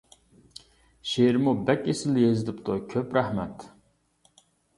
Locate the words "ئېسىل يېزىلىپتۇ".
1.93-2.79